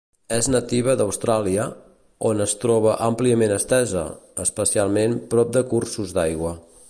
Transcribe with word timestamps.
És 0.35 0.47
nativa 0.53 0.93
d'Austràlia, 1.01 1.65
on 2.29 2.41
es 2.47 2.55
troba 2.63 2.97
àmpliament 3.09 3.55
estesa, 3.59 4.07
especialment 4.49 5.17
prop 5.35 5.57
de 5.59 5.67
cursos 5.75 6.17
d'aigua. 6.19 6.61